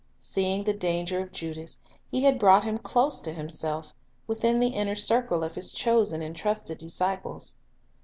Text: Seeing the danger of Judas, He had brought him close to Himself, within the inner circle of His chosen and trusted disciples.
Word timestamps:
Seeing 0.19 0.63
the 0.63 0.73
danger 0.73 1.19
of 1.21 1.31
Judas, 1.31 1.77
He 2.09 2.23
had 2.23 2.39
brought 2.39 2.63
him 2.63 2.79
close 2.79 3.21
to 3.21 3.31
Himself, 3.33 3.93
within 4.25 4.59
the 4.59 4.69
inner 4.69 4.95
circle 4.95 5.43
of 5.43 5.53
His 5.53 5.71
chosen 5.71 6.23
and 6.23 6.35
trusted 6.35 6.79
disciples. 6.79 7.55